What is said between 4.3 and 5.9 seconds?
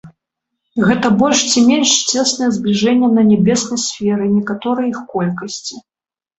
некаторай іх колькасці.